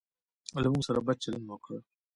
له 0.63 0.67
موږ 0.73 0.83
سره 0.87 0.99
بد 1.07 1.17
چلند 1.23 1.45
وکړ. 1.49 1.77